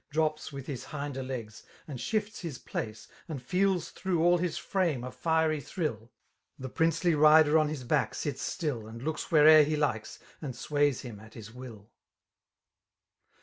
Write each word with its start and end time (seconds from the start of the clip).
Drops 0.09 0.51
with 0.51 0.65
his 0.65 0.85
hinder 0.85 1.21
l^f 1.21 1.61
and 1.87 1.99
ainfits 1.99 2.39
his 2.39 2.57
{dace. 2.57 3.07
And 3.27 3.39
feels 3.39 3.91
tiinHlg^^ai 3.93 4.39
btf 4.39 4.67
fnuae 4.67 5.07
a* 5.07 5.11
fieiy 5.11 5.57
tbrlll'. 5.61 6.09
The 6.57 6.69
princely 6.69 7.11
riiier 7.11 7.59
on 7.59 7.69
his 7.69 7.83
bade 7.83 8.15
sits 8.15 8.41
stilly 8.41 8.87
And 8.87 9.03
looks 9.03 9.25
where'er 9.31 9.61
he 9.63 9.75
likes, 9.75 10.17
and 10.41 10.55
sways 10.55 11.03
hun 11.03 11.19
at 11.19 11.37
Us; 11.37 11.53
will. 11.53 11.91